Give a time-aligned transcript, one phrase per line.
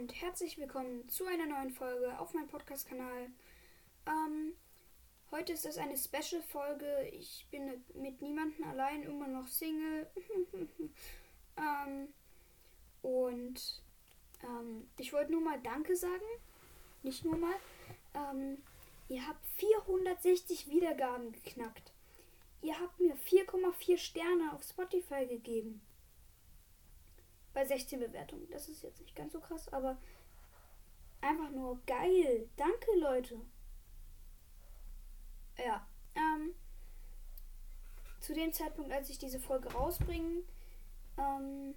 [0.00, 3.26] und herzlich willkommen zu einer neuen Folge auf meinem Podcast-Kanal.
[4.06, 4.54] Ähm,
[5.30, 7.10] heute ist es eine Special-Folge.
[7.12, 10.06] Ich bin mit niemandem allein, immer noch Single.
[11.58, 12.08] ähm,
[13.02, 13.82] und
[14.42, 16.24] ähm, ich wollte nur mal Danke sagen.
[17.02, 17.56] Nicht nur mal.
[18.14, 18.56] Ähm,
[19.10, 21.92] ihr habt 460 Wiedergaben geknackt.
[22.62, 25.82] Ihr habt mir 4,4 Sterne auf Spotify gegeben
[27.52, 28.48] bei 16 Bewertungen.
[28.50, 29.96] Das ist jetzt nicht ganz so krass, aber
[31.20, 32.48] einfach nur geil.
[32.56, 33.40] Danke, Leute.
[35.58, 36.54] Ja, ähm,
[38.20, 40.42] zu dem Zeitpunkt, als ich diese Folge rausbringe,
[41.18, 41.74] ähm,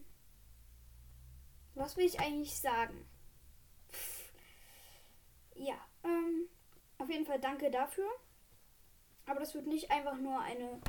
[1.75, 3.05] was will ich eigentlich sagen?
[3.91, 4.31] Pff,
[5.55, 6.47] ja, ähm,
[6.97, 8.07] auf jeden Fall danke dafür.
[9.25, 10.81] Aber das wird nicht einfach nur eine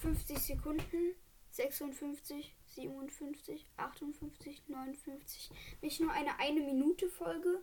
[0.00, 1.14] 50 Sekunden,
[1.50, 5.50] 56 57, 58, 59.
[5.82, 7.62] Nicht nur eine eine Minute Folge,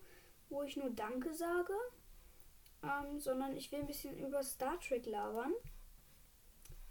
[0.49, 1.73] wo ich nur Danke sage,
[2.83, 5.53] ähm, sondern ich will ein bisschen über Star Trek labern.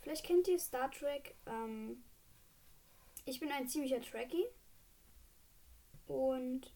[0.01, 1.35] Vielleicht kennt ihr Star Trek.
[1.47, 2.03] Ähm,
[3.25, 4.47] ich bin ein ziemlicher Trekkie.
[6.07, 6.73] Und.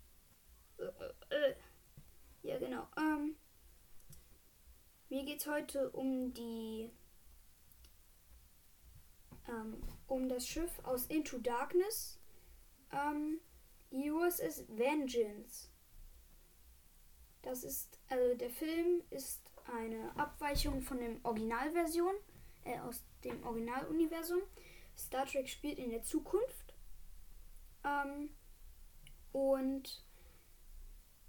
[0.78, 1.54] Äh, äh,
[2.42, 2.86] ja, genau.
[2.98, 3.36] Ähm,
[5.08, 6.90] mir geht es heute um die
[9.48, 12.18] ähm, um das Schiff aus Into Darkness,
[12.92, 13.40] ähm,
[13.90, 15.70] die USS Vengeance.
[17.42, 22.14] Das ist, also der Film ist eine Abweichung von der Originalversion,
[22.64, 24.42] äh, aus dem Originaluniversum.
[24.96, 26.74] Star Trek spielt in der Zukunft.
[27.84, 28.30] Ähm,
[29.32, 30.04] und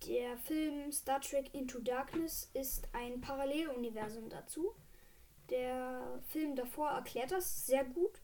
[0.08, 4.76] der Film Star Trek Into Darkness ist ein Paralleluniversum dazu.
[5.50, 8.22] Der Film davor erklärt das sehr gut.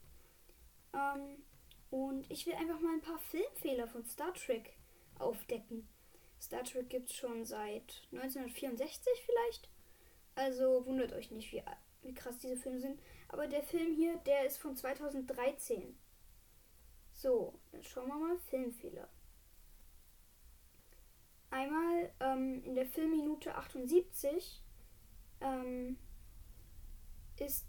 [0.92, 1.42] Ähm,
[1.90, 4.76] und ich will einfach mal ein paar Filmfehler von Star Trek
[5.18, 5.88] aufdecken.
[6.40, 9.68] Star Trek gibt es schon seit 1964 vielleicht.
[10.34, 11.62] Also wundert euch nicht, wie,
[12.02, 13.00] wie krass diese Filme sind.
[13.28, 15.96] Aber der Film hier, der ist von 2013.
[17.12, 19.08] So, dann schauen wir mal Filmfehler.
[21.50, 24.62] Einmal ähm, in der Filmminute 78
[25.42, 25.98] ähm,
[27.44, 27.66] ist,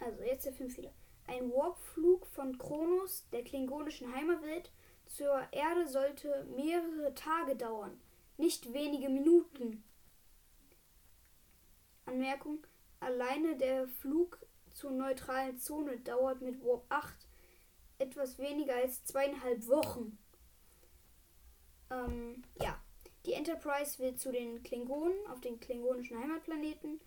[0.00, 0.92] also jetzt der Filmfehler,
[1.26, 4.70] ein Warpflug von Kronos, der klingonischen Heimatwelt,
[5.06, 7.98] zur Erde sollte mehrere Tage dauern,
[8.36, 9.82] nicht wenige Minuten.
[12.04, 12.66] Anmerkung:
[13.00, 14.38] Alleine der Flug
[14.72, 17.14] zur neutralen Zone dauert mit Warp 8
[17.98, 20.18] etwas weniger als zweieinhalb Wochen.
[21.90, 22.80] Ähm, ja,
[23.26, 27.00] die Enterprise will zu den Klingonen auf den klingonischen Heimatplaneten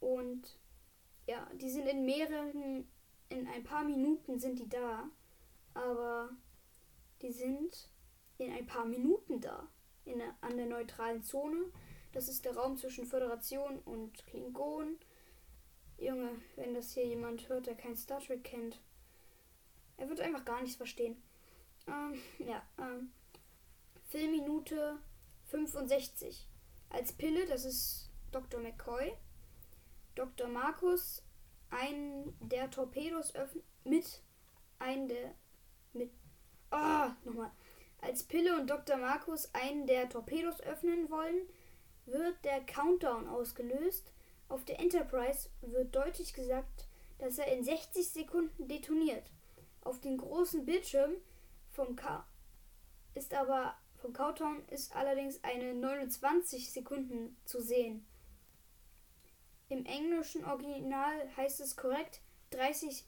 [0.00, 0.58] und
[1.26, 2.88] ja, die sind in mehreren,
[3.28, 5.08] in ein paar Minuten sind die da,
[5.74, 6.30] aber
[7.22, 7.90] die sind
[8.38, 9.68] in ein paar Minuten da,
[10.04, 11.72] in, an der neutralen Zone.
[12.12, 14.96] Das ist der Raum zwischen Föderation und Klingon.
[15.98, 18.80] Junge, wenn das hier jemand hört, der kein Star Trek kennt,
[19.96, 21.22] er wird einfach gar nichts verstehen.
[21.88, 23.12] Ähm, ja, ähm,
[24.08, 24.98] Filmminute
[25.46, 26.46] 65.
[26.90, 28.60] Als Pille, das ist Dr.
[28.60, 29.12] McCoy.
[30.16, 30.48] Dr.
[30.48, 31.22] Markus
[31.70, 34.22] einen der Torpedos öffnet mit
[34.78, 35.34] einen der
[35.92, 36.10] mit
[36.72, 37.50] oh, nochmal
[38.00, 38.96] als Pille und Dr.
[38.96, 41.48] Markus einen der Torpedos öffnen wollen,
[42.04, 44.12] wird der Countdown ausgelöst.
[44.48, 46.86] Auf der Enterprise wird deutlich gesagt,
[47.18, 49.30] dass er in 60 Sekunden detoniert.
[49.80, 51.14] Auf dem großen Bildschirm
[51.72, 52.26] vom Ka
[53.14, 58.06] ist aber vom Countdown ist allerdings eine 29 Sekunden zu sehen.
[59.68, 63.04] Im englischen Original heißt es korrekt 30,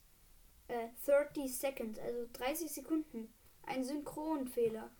[0.69, 3.33] äh, 30 Seconds, also 30 Sekunden.
[3.63, 4.91] Ein Synchronfehler.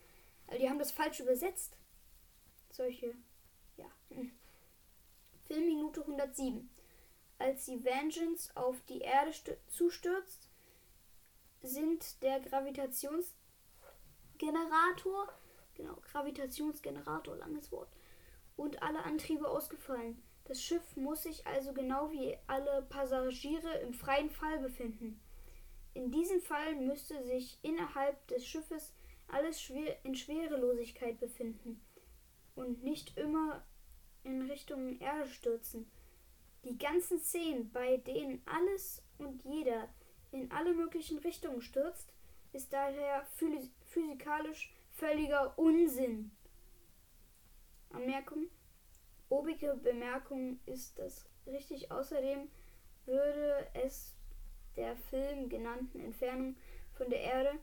[0.47, 1.79] Also die haben das falsch übersetzt.
[2.71, 3.15] Solche,
[3.77, 3.87] ja.
[5.47, 6.69] Filmminute 107.
[7.39, 9.33] Als die Vengeance auf die Erde
[9.69, 10.49] zustürzt,
[11.63, 15.33] sind der Gravitationsgenerator,
[15.75, 17.91] genau, Gravitationsgenerator, langes Wort,
[18.57, 20.23] und alle Antriebe ausgefallen.
[20.49, 25.21] Das Schiff muss sich also genau wie alle Passagiere im freien Fall befinden.
[25.93, 28.95] In diesem Fall müsste sich innerhalb des Schiffes
[29.29, 31.85] alles schwer in Schwerelosigkeit befinden
[32.55, 33.63] und nicht immer
[34.25, 35.91] in Richtung Erde stürzen.
[36.65, 39.91] Die ganzen Szenen, bei denen alles und jeder
[40.33, 42.15] in alle möglichen Richtungen stürzt,
[42.55, 43.27] ist daher
[43.85, 46.31] physikalisch völliger Unsinn.
[47.91, 48.49] Anmerkung
[49.29, 51.91] obige Bemerkung ist das richtig.
[51.91, 52.49] Außerdem
[53.07, 54.15] würde es
[54.77, 56.57] der Film genannten Entfernung
[56.95, 57.59] von der Erde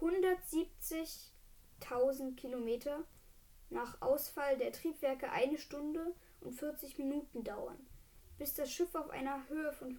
[0.00, 3.04] 170.000 Kilometer
[3.70, 7.78] nach Ausfall der Triebwerke eine Stunde und 40 Minuten dauern,
[8.38, 9.98] bis das Schiff auf einer Höhe von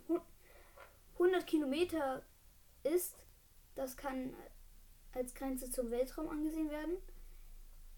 [1.13, 2.23] 100 Kilometer
[2.83, 3.25] ist.
[3.75, 4.33] Das kann
[5.13, 6.97] als Grenze zum Weltraum angesehen werden.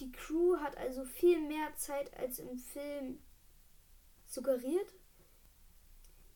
[0.02, 3.22] Die Crew hat also viel mehr Zeit als im Film
[4.26, 4.96] suggeriert.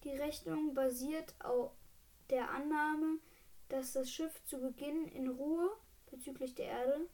[0.03, 1.71] Die Rechnung basiert auf
[2.29, 3.17] der Annahme,
[3.69, 5.71] dass das Schiff zu Beginn in Ruhe
[6.11, 7.09] bezüglich der Erde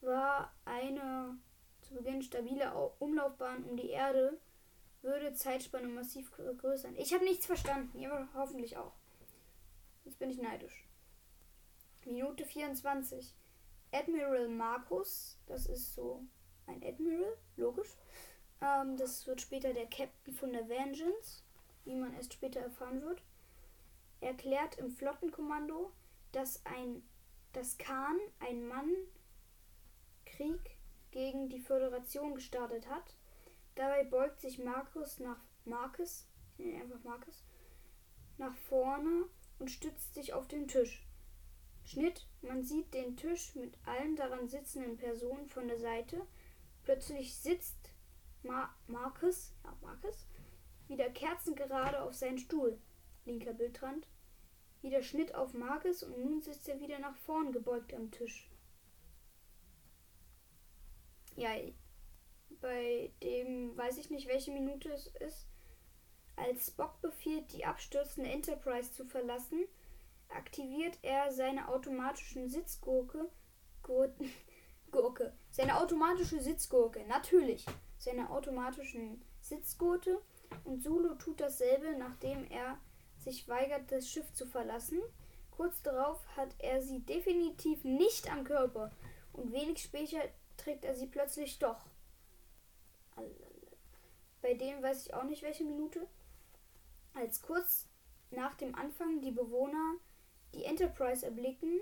[0.00, 1.38] war eine
[1.82, 4.40] zu Beginn stabile Umlaufbahn um die Erde
[5.02, 6.96] würde Zeitspanne massiv vergrößern.
[6.96, 8.94] Ich habe nichts verstanden, ihr hoffentlich auch.
[10.04, 10.88] Jetzt bin ich neidisch.
[12.06, 13.34] Minute 24.
[13.92, 16.24] Admiral Markus, das ist so
[16.66, 17.96] ein Admiral, logisch.
[18.60, 21.42] Ähm, das wird später der Captain von der Vengeance,
[21.84, 23.22] wie man erst später erfahren wird.
[24.20, 25.92] Erklärt im Flottenkommando,
[26.32, 27.02] dass ein
[27.52, 28.90] dass Khan, ein Mann,
[30.26, 30.76] Krieg
[31.10, 33.14] gegen die Föderation gestartet hat.
[33.74, 36.26] Dabei beugt sich Markus nach Marcus,
[36.58, 37.44] einfach Marcus,
[38.36, 39.24] nach vorne
[39.58, 41.07] und stützt sich auf den Tisch.
[41.88, 46.20] Schnitt, man sieht den Tisch mit allen daran sitzenden Personen von der Seite.
[46.84, 47.92] Plötzlich sitzt
[48.42, 50.26] Ma Marcus, ja, Marcus,
[50.86, 52.78] wieder kerzengerade auf seinen Stuhl.
[53.24, 54.06] Linker Bildrand.
[54.82, 58.50] Wieder Schnitt auf Marcus und nun sitzt er wieder nach vorn gebeugt am Tisch.
[61.36, 61.56] Ja,
[62.60, 65.46] bei dem weiß ich nicht, welche Minute es ist.
[66.36, 69.64] Als Spock befiehlt, die abstürzende Enterprise zu verlassen,
[70.28, 73.30] aktiviert er seine automatischen Sitzgurke.
[73.82, 74.30] Gurken,
[74.90, 75.32] Gurke.
[75.50, 77.04] Seine automatische Sitzgurke.
[77.06, 77.64] Natürlich.
[77.98, 80.20] Seine automatischen Sitzgurte.
[80.64, 82.78] Und Sulu tut dasselbe, nachdem er
[83.18, 85.00] sich weigert, das Schiff zu verlassen.
[85.50, 88.92] Kurz darauf hat er sie definitiv nicht am Körper.
[89.32, 90.20] Und wenig später
[90.56, 91.84] trägt er sie plötzlich doch.
[94.40, 96.06] Bei dem weiß ich auch nicht welche Minute.
[97.14, 97.88] Als kurz
[98.30, 99.94] nach dem Anfang die Bewohner
[100.54, 101.80] die Enterprise erblicken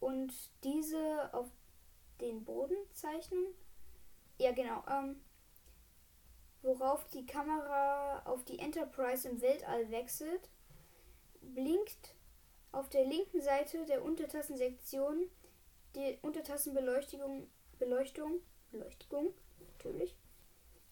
[0.00, 0.32] und
[0.64, 1.48] diese auf
[2.20, 3.44] den Boden zeichnen.
[4.38, 4.82] Ja, genau.
[4.88, 5.20] Ähm,
[6.62, 10.48] worauf die Kamera auf die Enterprise im Weltall wechselt,
[11.40, 12.14] blinkt
[12.72, 15.30] auf der linken Seite der Untertassensektion
[15.94, 17.48] die Untertassenbeleuchtung
[17.78, 20.16] Beleuchtung, Beleuchtung, natürlich,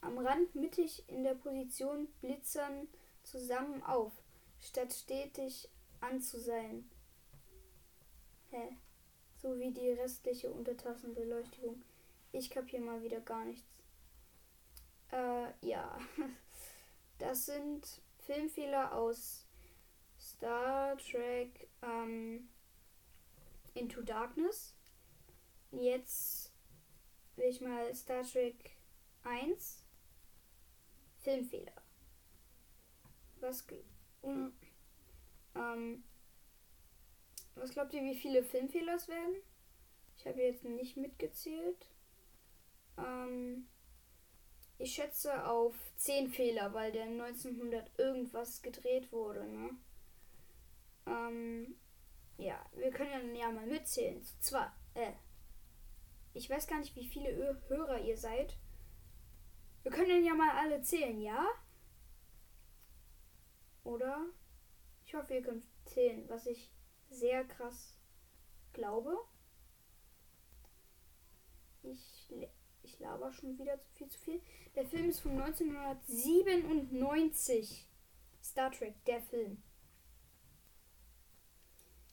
[0.00, 2.88] am Rand mittig in der Position blitzern
[3.24, 4.12] zusammen auf,
[4.60, 5.68] statt stetig
[6.00, 6.90] anzuseilen.
[8.50, 8.76] Hä?
[9.36, 11.82] So wie die restliche Untertassenbeleuchtung.
[12.32, 13.68] Ich kapiere mal wieder gar nichts.
[15.12, 15.98] Äh, ja.
[17.18, 19.46] Das sind Filmfehler aus
[20.20, 22.50] Star Trek ähm,
[23.72, 24.74] Into Darkness.
[25.70, 26.52] Jetzt
[27.36, 28.76] will ich mal Star Trek
[29.24, 29.82] 1
[31.18, 31.72] Filmfehler.
[33.40, 33.66] Was,
[35.56, 36.04] ähm,
[37.54, 39.34] was glaubt ihr, wie viele Filmfehler es werden?
[40.18, 41.88] Ich habe jetzt nicht mitgezählt.
[42.98, 43.66] Ähm,
[44.78, 49.46] ich schätze auf 10 Fehler, weil der 1900 irgendwas gedreht wurde.
[49.46, 49.70] Ne?
[51.06, 51.76] Ähm,
[52.36, 54.22] ja, wir können ja mal mitzählen.
[54.40, 55.12] Zwar, äh,
[56.34, 58.58] ich weiß gar nicht, wie viele Hörer ihr seid.
[59.82, 61.46] Wir können ja mal alle zählen, ja?
[63.84, 64.26] Oder?
[65.06, 66.68] Ich hoffe, ihr könnt zählen, was ich
[67.10, 67.94] sehr krass
[68.72, 69.16] glaube.
[71.84, 72.34] Ich,
[72.82, 74.42] ich laber schon wieder zu viel zu viel.
[74.74, 77.86] Der Film ist von 1997.
[78.42, 79.62] Star Trek, der Film.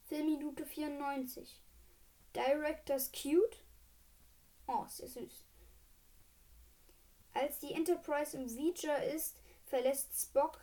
[0.05, 1.59] Filmminute 94.
[2.35, 3.65] Director's Cute.
[4.67, 5.47] Oh, sehr süß.
[7.33, 10.59] Als die Enterprise im Vija ist, verlässt Spock.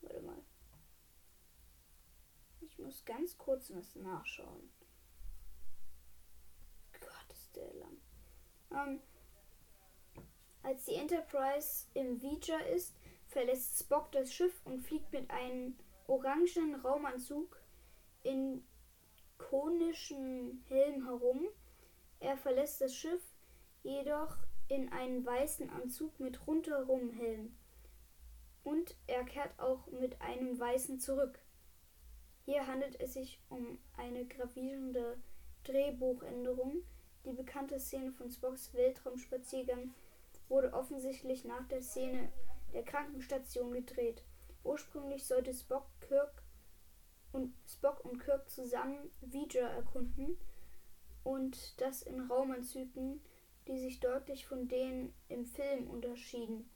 [0.00, 0.43] Warte mal.
[2.76, 4.70] Ich muss ganz kurz was nachschauen.
[7.00, 7.96] Gott, ist der lang.
[8.72, 9.00] Ähm,
[10.62, 12.94] als die Enterprise im Vija ist,
[13.28, 17.60] verlässt Spock das Schiff und fliegt mit einem orangenen Raumanzug
[18.22, 18.66] in
[19.38, 21.48] konischen Helm herum
[22.24, 23.22] er verlässt das Schiff
[23.82, 24.38] jedoch
[24.68, 27.54] in einen weißen Anzug mit rundherum Helm.
[28.62, 31.38] Und er kehrt auch mit einem weißen zurück.
[32.44, 35.16] Hier handelt es sich um eine gravierende
[35.64, 36.82] Drehbuchänderung.
[37.24, 39.94] Die bekannte Szene von Spocks Weltraumspaziergang
[40.48, 42.30] wurde offensichtlich nach der Szene
[42.72, 44.22] der Krankenstation gedreht.
[44.62, 46.42] Ursprünglich sollte Spock, Kirk
[47.32, 50.36] und Spock und Kirk zusammen Vija erkunden,
[51.22, 53.22] und das in Raumanzügen
[53.66, 56.68] die sich deutlich von denen im Film unterschieden.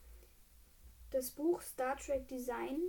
[1.11, 2.81] Das Buch Star Trek Design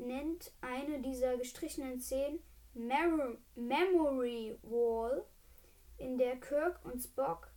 [0.00, 2.40] nennt eine dieser gestrichenen Szenen
[2.74, 5.24] Memory Wall,
[5.98, 7.52] in der Kirk und Spock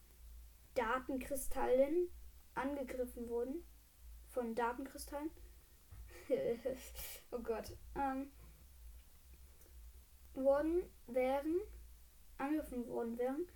[0.76, 2.10] Datenkristallen
[2.56, 3.64] angegriffen wurden.
[4.30, 5.30] Von Datenkristallen.
[7.32, 7.78] oh Gott.
[7.96, 8.32] Ähm,
[10.34, 11.62] wurden, wären,
[12.38, 13.48] angegriffen worden wären.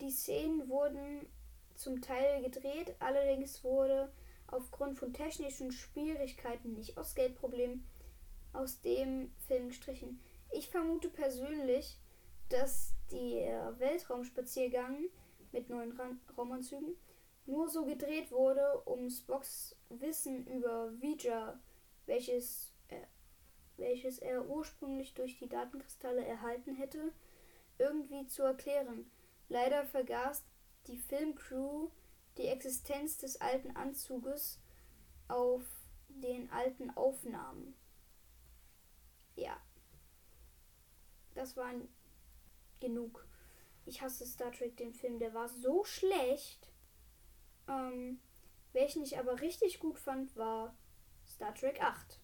[0.00, 1.26] Die Szenen wurden
[1.74, 4.12] zum Teil gedreht, allerdings wurde
[4.48, 7.88] aufgrund von technischen Schwierigkeiten, nicht aus Geldproblemen,
[8.52, 10.20] aus dem Film gestrichen.
[10.50, 11.98] Ich vermute persönlich,
[12.48, 15.04] dass der Weltraumspaziergang
[15.52, 15.98] mit neuen
[16.36, 16.96] Raumanzügen
[17.46, 21.58] nur so gedreht wurde, um Spocks Wissen über Vija,
[22.06, 23.06] welches er,
[23.76, 27.12] welches er ursprünglich durch die Datenkristalle erhalten hätte,
[27.78, 29.10] irgendwie zu erklären.
[29.48, 30.44] Leider vergaß
[30.86, 31.88] die Filmcrew
[32.36, 34.60] die Existenz des alten Anzuges
[35.26, 35.62] auf
[36.08, 37.74] den alten Aufnahmen.
[39.38, 39.56] Ja.
[41.34, 41.72] Das war
[42.80, 43.26] genug.
[43.86, 45.20] Ich hasse Star Trek, den Film.
[45.20, 46.68] Der war so schlecht.
[47.68, 48.20] Ähm,
[48.72, 50.74] welchen ich aber richtig gut fand, war
[51.26, 52.20] Star Trek 8.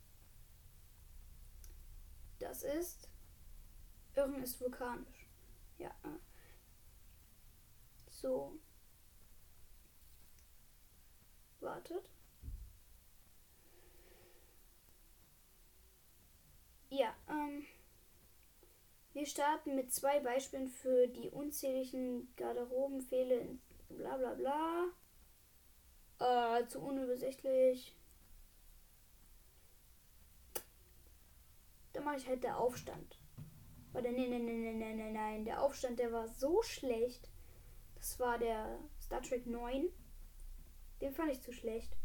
[2.40, 3.08] Das ist.
[4.16, 5.28] Irren ist vulkanisch.
[5.78, 5.90] Ja.
[6.02, 6.18] Äh.
[8.10, 8.58] So.
[11.60, 12.10] Wartet.
[16.96, 17.66] Ja, ähm.
[19.14, 24.88] Wir starten mit zwei Beispielen für die unzähligen Garderobenfehler in bla bla bla.
[26.18, 27.96] Äh, zu unübersichtlich.
[31.92, 33.20] Da mache ich halt der Aufstand.
[33.92, 35.44] Oder nein, nein, nein, nein, nein, nein, nein.
[35.44, 37.30] Der Aufstand, der war so schlecht.
[37.94, 39.90] Das war der Star Trek 9.
[41.00, 41.96] Den fand ich zu schlecht.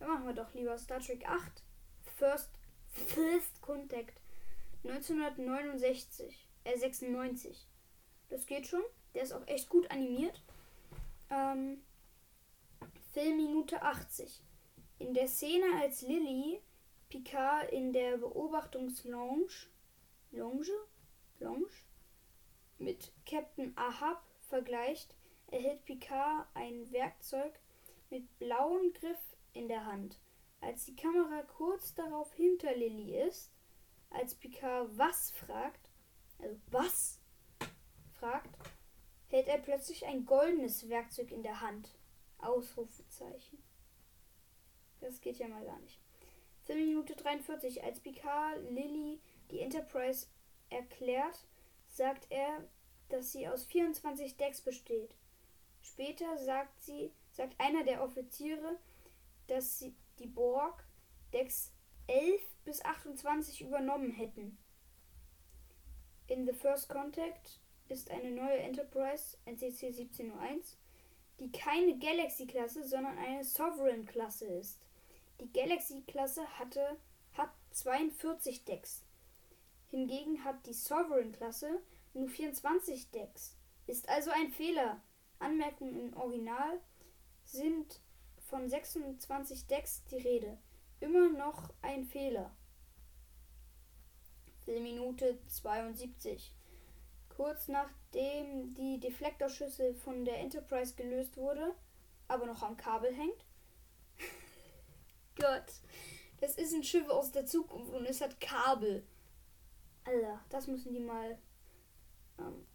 [0.00, 1.62] Dann machen wir doch lieber Star Trek 8.
[2.16, 2.50] First,
[2.88, 4.20] First Contact.
[4.84, 7.66] 1969, äh 96.
[8.28, 8.82] Das geht schon.
[9.14, 10.42] Der ist auch echt gut animiert.
[11.30, 11.82] Ähm,
[13.12, 14.42] Filmminute 80.
[14.98, 16.60] In der Szene, als Lilly
[17.08, 19.48] Picard in der Beobachtungslounge
[20.30, 20.70] Lounge,
[21.40, 21.72] Lounge
[22.78, 25.14] mit Captain Ahab vergleicht,
[25.48, 27.58] erhält Picard ein Werkzeug
[28.10, 29.18] mit blauem Griff
[29.52, 30.20] in der Hand.
[30.60, 33.50] Als die Kamera kurz darauf hinter Lilly ist,
[34.10, 35.88] als Picard was fragt,
[36.38, 37.20] also was
[38.18, 38.50] fragt,
[39.28, 41.88] hält er plötzlich ein goldenes Werkzeug in der Hand.
[42.38, 43.62] Ausrufezeichen.
[45.00, 46.00] Das geht ja mal gar nicht.
[46.68, 50.26] Minute 43, als Picard Lilly die Enterprise
[50.68, 51.44] erklärt,
[51.88, 52.64] sagt er,
[53.08, 55.16] dass sie aus 24 Decks besteht.
[55.82, 58.78] Später sagt sie, sagt einer der Offiziere,
[59.48, 60.84] dass sie die Borg
[61.32, 61.72] Decks
[62.10, 64.58] 11 bis 28 übernommen hätten.
[66.26, 70.76] In The First Contact ist eine neue Enterprise NCC 1701,
[71.38, 74.80] die keine Galaxy-Klasse, sondern eine Sovereign-Klasse ist.
[75.40, 76.96] Die Galaxy-Klasse hatte
[77.34, 79.04] hat 42 Decks.
[79.88, 81.80] Hingegen hat die Sovereign-Klasse
[82.12, 83.56] nur 24 Decks.
[83.86, 85.00] Ist also ein Fehler.
[85.38, 86.80] Anmerkungen im Original
[87.44, 88.00] sind
[88.48, 90.58] von 26 Decks die Rede
[91.00, 92.54] immer noch ein Fehler.
[94.64, 96.54] Filmminute 72.
[97.28, 101.74] Kurz nachdem die Deflektorschüssel von der Enterprise gelöst wurde,
[102.28, 103.44] aber noch am Kabel hängt.
[105.36, 105.72] Gott,
[106.40, 109.06] das ist ein Schiff aus der Zukunft und es hat Kabel.
[110.04, 111.38] Alter, das müssen die mal
[112.38, 112.66] ähm,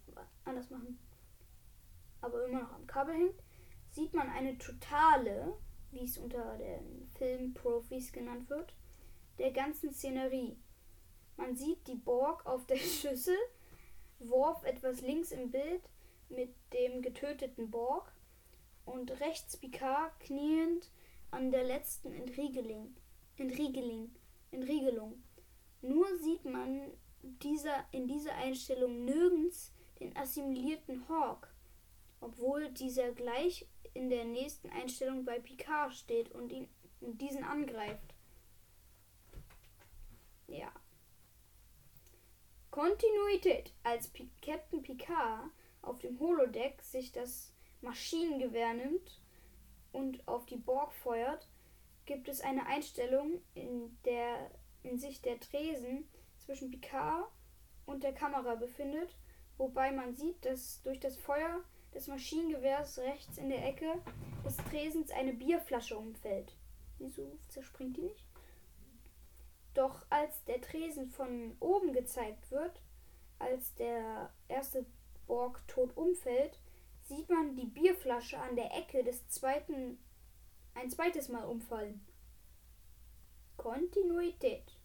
[0.43, 0.99] anders machen.
[2.21, 3.43] Aber immer noch am Kabel hängt,
[3.91, 5.53] sieht man eine totale
[5.95, 8.75] wie es unter den Filmprofis genannt wird,
[9.39, 10.57] der ganzen Szenerie.
[11.37, 13.37] Man sieht die Borg auf der Schüssel,
[14.19, 15.81] Worf etwas links im Bild
[16.29, 18.11] mit dem getöteten Borg
[18.85, 20.89] und rechts Picard kniend
[21.31, 22.95] an der letzten Entriegeling,
[23.37, 24.13] Entriegeling,
[24.51, 25.21] Entriegelung.
[25.81, 31.53] Nur sieht man dieser, in dieser Einstellung nirgends den assimilierten Hawk,
[32.21, 38.13] obwohl dieser gleich in der nächsten Einstellung bei Picard steht und ihn diesen angreift.
[40.47, 40.71] Ja.
[42.69, 43.73] Kontinuität.
[43.83, 45.49] Als P Captain Picard
[45.81, 49.21] auf dem Holodeck sich das Maschinengewehr nimmt
[49.91, 51.47] und auf die Borg feuert,
[52.05, 54.51] gibt es eine Einstellung, in der
[54.83, 57.31] in sich der Tresen zwischen Picard
[57.85, 59.15] und der Kamera befindet,
[59.57, 61.63] wobei man sieht, dass durch das Feuer
[61.95, 63.87] des Maschinengewehrs rechts in der Ecke
[64.43, 66.53] des Tresens eine Bierflasche umfällt.
[66.99, 68.25] Wieso zerspringt die nicht?
[69.73, 72.81] Doch als der Tresen von oben gezeigt wird,
[73.39, 74.85] als der erste
[75.25, 76.59] Borg tot umfällt,
[77.01, 79.97] sieht man die Bierflasche an der Ecke des zweiten
[80.73, 82.05] ein zweites Mal umfallen.
[83.57, 84.77] Kontinuität.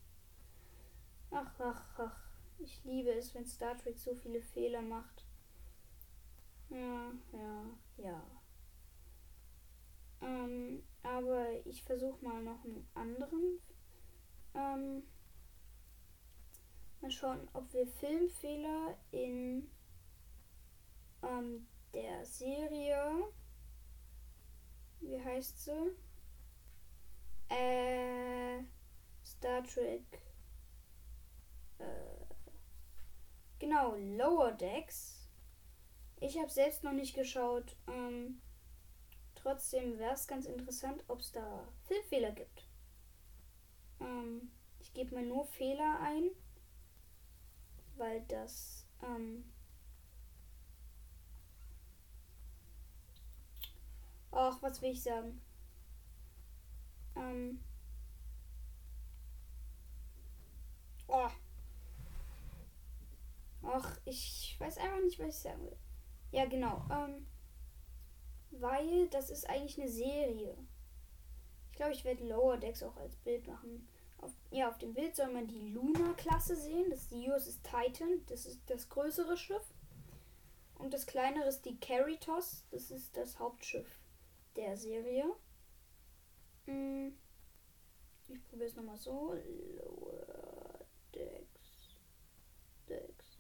[1.32, 2.30] Ach, ach, ach.
[2.58, 5.24] Ich liebe es, wenn Star Trek so viele Fehler macht.
[6.70, 7.64] Ja, ja,
[7.96, 8.22] ja.
[10.22, 13.60] Ähm, aber ich versuche mal noch einen anderen.
[14.54, 15.02] Ähm,
[17.00, 19.68] mal schauen, ob wir Filmfehler in
[21.22, 23.32] ähm, der Serie.
[25.00, 25.96] Wie heißt sie?
[27.48, 28.62] Äh,
[29.24, 30.04] Star Trek.
[31.78, 32.26] Äh,
[33.58, 35.19] genau, Lower Decks
[36.20, 37.76] ich habe selbst noch nicht geschaut.
[37.88, 38.40] Ähm,
[39.34, 42.68] trotzdem wäre es ganz interessant, ob es da Filmfehler gibt.
[44.00, 44.50] Ähm,
[44.80, 46.30] ich gebe mal nur Fehler ein,
[47.96, 49.44] weil das ähm,
[54.32, 55.40] Ach, was will ich sagen?
[57.16, 57.60] Ähm.
[61.08, 61.28] Oh.
[63.62, 65.76] Ach, ich weiß einfach nicht, was ich sagen will.
[66.32, 66.84] Ja, genau.
[66.90, 67.26] Ähm,
[68.52, 70.56] weil das ist eigentlich eine Serie.
[71.70, 73.88] Ich glaube, ich werde Lower Decks auch als Bild machen.
[74.18, 76.90] Auf, ja, auf dem Bild soll man die Luna-Klasse sehen.
[76.90, 78.24] Das ist die USS Titan.
[78.26, 79.74] Das ist das größere Schiff.
[80.78, 82.64] Und das kleinere ist die Caritas.
[82.70, 83.98] Das ist das Hauptschiff
[84.56, 85.24] der Serie.
[86.66, 87.16] Hm.
[88.28, 89.34] Ich probiere es nochmal so.
[89.76, 91.96] Lower Decks.
[92.88, 93.30] Decks.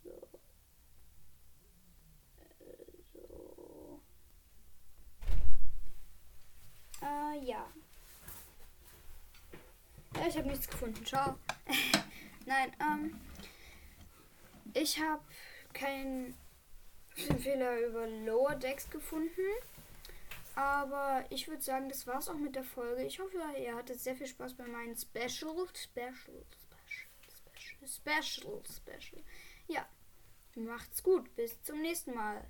[7.02, 7.66] Äh, ja.
[10.16, 11.04] Ja, ich habe nichts gefunden.
[11.04, 11.36] Ciao.
[12.46, 13.20] Nein, ähm.
[14.72, 15.22] Ich habe
[15.72, 16.36] keinen
[17.14, 19.42] Fehler über Lower Decks gefunden.
[20.54, 23.04] Aber ich würde sagen, das war's auch mit der Folge.
[23.04, 25.28] Ich hoffe, ihr hattet sehr viel Spaß bei meinen Special,
[25.74, 29.22] Special, Special, Special, Special, Special.
[29.66, 29.88] Ja,
[30.54, 31.34] macht's gut.
[31.34, 32.46] Bis zum nächsten Mal.